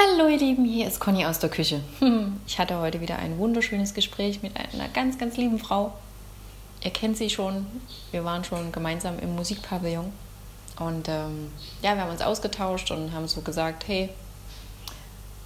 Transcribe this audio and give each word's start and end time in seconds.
Hallo 0.00 0.28
ihr 0.28 0.38
Lieben, 0.38 0.64
hier 0.64 0.86
ist 0.86 1.00
Conny 1.00 1.26
aus 1.26 1.40
der 1.40 1.50
Küche. 1.50 1.80
Ich 2.46 2.60
hatte 2.60 2.78
heute 2.78 3.00
wieder 3.00 3.18
ein 3.18 3.36
wunderschönes 3.36 3.94
Gespräch 3.94 4.44
mit 4.44 4.52
einer 4.56 4.86
ganz, 4.86 5.18
ganz 5.18 5.36
lieben 5.36 5.58
Frau. 5.58 5.92
Ihr 6.84 6.92
kennt 6.92 7.16
sie 7.16 7.28
schon, 7.28 7.66
wir 8.12 8.24
waren 8.24 8.44
schon 8.44 8.70
gemeinsam 8.70 9.18
im 9.18 9.34
Musikpavillon. 9.34 10.12
Und 10.78 11.08
ähm, 11.08 11.50
ja, 11.82 11.96
wir 11.96 12.02
haben 12.02 12.12
uns 12.12 12.22
ausgetauscht 12.22 12.92
und 12.92 13.12
haben 13.12 13.26
so 13.26 13.40
gesagt, 13.40 13.88
hey, 13.88 14.08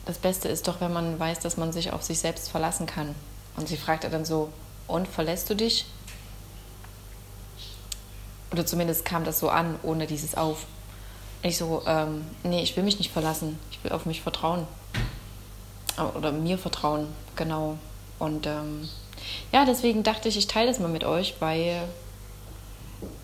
das 0.05 0.19
Beste 0.19 0.49
ist 0.49 0.69
doch, 0.69 0.83
wenn 0.83 0.93
man 0.93 1.19
weiß, 1.19 1.41
dass 1.41 1.57
man 1.57 1.73
sich 1.73 1.91
auf 1.91 2.03
sich 2.03 2.19
selbst 2.19 2.51
verlassen 2.51 2.85
kann. 2.85 3.15
Und 3.57 3.69
sie 3.69 3.79
fragte 3.79 4.11
dann 4.11 4.27
so, 4.27 4.53
und 4.87 5.09
verlässt 5.09 5.49
du 5.49 5.57
dich? 5.57 5.87
Oder 8.53 8.67
zumindest 8.67 9.07
kam 9.07 9.25
das 9.25 9.41
so 9.41 9.49
an, 9.49 9.77
ohne 9.83 10.07
dieses 10.07 10.35
Auf. 10.35 10.67
Ich 11.43 11.59
so, 11.59 11.83
ähm, 11.87 12.25
nee, 12.45 12.63
ich 12.63 12.77
will 12.77 12.85
mich 12.85 12.99
nicht 12.99 13.11
verlassen. 13.11 13.59
Ich 13.71 13.83
will 13.83 13.93
auf 13.93 14.07
mich 14.07 14.23
vertrauen. 14.23 14.67
Oder 16.17 16.33
mir 16.33 16.57
vertrauen, 16.57 17.09
genau. 17.37 17.77
Und 18.19 18.47
ähm, 18.47 18.89
ja, 19.53 19.65
deswegen 19.65 20.05
dachte 20.05 20.29
ich, 20.29 20.37
ich 20.37 20.47
teile 20.47 20.69
das 20.69 20.79
mal 20.79 20.89
mit 20.89 21.05
euch, 21.05 21.35
weil 21.41 21.83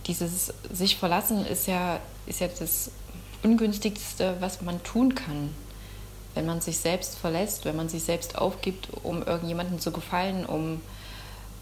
dieses 0.06 0.52
sich 0.70 0.96
verlassen 0.96 1.46
ist 1.46 1.66
ja, 1.66 2.00
ist 2.26 2.40
ja 2.40 2.48
das 2.48 2.90
Ungünstigste, 3.42 4.36
was 4.40 4.60
man 4.62 4.82
tun 4.82 5.14
kann. 5.14 5.54
Wenn 6.34 6.46
man 6.46 6.60
sich 6.60 6.78
selbst 6.78 7.16
verlässt, 7.16 7.64
wenn 7.64 7.76
man 7.76 7.88
sich 7.88 8.02
selbst 8.02 8.36
aufgibt, 8.36 8.88
um 9.02 9.22
irgendjemandem 9.22 9.78
zu 9.78 9.92
gefallen, 9.92 10.44
um 10.44 10.80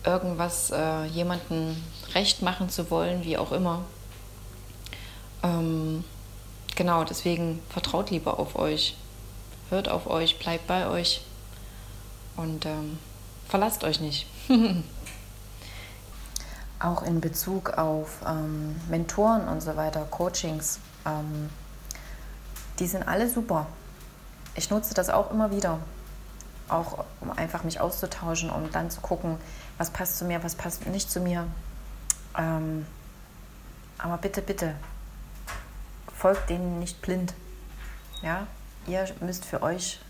irgendwas 0.05 0.71
äh, 0.71 1.05
jemandem 1.07 1.77
recht 2.15 2.43
machen 2.43 2.71
zu 2.71 2.91
wollen, 2.91 3.25
wie 3.25 3.37
auch 3.37 3.52
immer. 3.52 3.85
Ähm, 5.43 6.05
genau, 6.77 7.03
deswegen 7.03 7.61
vertraut 7.69 8.11
lieber 8.11 8.39
auf 8.39 8.55
euch. 8.57 8.97
Hört 9.71 9.89
auf 9.89 10.07
euch, 10.07 10.39
bleibt 10.39 10.69
bei 10.69 10.87
euch 10.89 11.23
und 12.37 12.65
ähm, 12.66 12.99
verlasst 13.49 13.82
euch 13.82 14.01
nicht. 14.01 14.29
Auch 16.79 17.02
in 17.02 17.21
Bezug 17.21 17.71
auf 17.71 18.19
ähm, 18.27 18.77
Mentoren 18.88 19.49
und 19.49 19.63
so 19.63 19.77
weiter, 19.77 20.07
Coachings, 20.10 20.79
ähm, 21.07 21.49
die 22.79 22.87
sind 22.87 23.09
alle 23.09 23.30
super. 23.30 23.66
Ich 24.54 24.69
nutze 24.69 24.93
das 24.93 25.09
auch 25.09 25.30
immer 25.30 25.51
wieder, 25.51 25.79
auch 26.69 27.04
um 27.23 27.30
einfach 27.30 27.65
mich 27.65 27.80
auszutauschen, 27.80 28.51
um 28.51 28.71
dann 28.73 28.91
zu 28.91 29.01
gucken, 29.01 29.38
was 29.79 29.88
passt 29.88 30.19
zu 30.19 30.27
mir, 30.27 30.45
was 30.45 30.54
passt 30.54 30.87
nicht 30.87 31.10
zu 31.10 31.21
mir. 31.21 31.47
Ähm, 32.37 32.85
aber 33.97 34.19
bitte, 34.19 34.43
bitte, 34.43 34.74
folgt 36.17 36.51
denen 36.51 36.79
nicht 36.79 37.03
blind. 37.03 37.35
Ja, 38.23 38.47
ihr 38.87 39.07
müsst 39.21 39.45
für 39.45 39.63
euch 39.63 40.01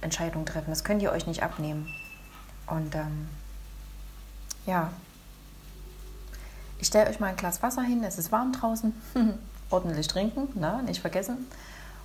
Entscheidungen 0.00 0.46
treffen. 0.46 0.70
Das 0.70 0.84
könnt 0.84 1.02
ihr 1.02 1.12
euch 1.12 1.26
nicht 1.26 1.42
abnehmen. 1.42 1.88
Und 2.66 2.94
ähm, 2.94 3.28
ja, 4.66 4.90
ich 6.78 6.88
stelle 6.88 7.08
euch 7.08 7.20
mal 7.20 7.28
ein 7.28 7.36
Glas 7.36 7.62
Wasser 7.62 7.82
hin. 7.82 8.02
Es 8.04 8.18
ist 8.18 8.32
warm 8.32 8.52
draußen. 8.52 8.92
Ordentlich 9.70 10.06
trinken, 10.06 10.48
ne? 10.60 10.82
nicht 10.84 11.00
vergessen. 11.00 11.46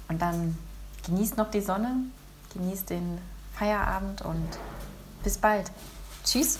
Und 0.07 0.21
dann 0.21 0.57
genießt 1.05 1.37
noch 1.37 1.51
die 1.51 1.61
Sonne, 1.61 1.95
genießt 2.53 2.89
den 2.89 3.19
Feierabend 3.53 4.21
und 4.21 4.47
bis 5.23 5.37
bald. 5.37 5.69
Tschüss. 6.23 6.59